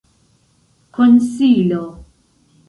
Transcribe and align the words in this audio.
konsilo 0.95 1.83